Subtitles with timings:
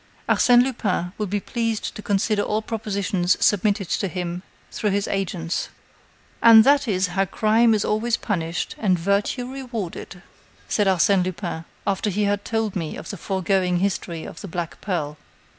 [0.27, 5.69] "Arsène Lupin will be pleased to consider all propositions submitted to him through his agents."
[6.41, 10.23] "And that is how crime is always punished and virtue rewarded,"
[10.67, 15.17] said Arsène Lupin, after he had told me the foregoing history of the black pearl.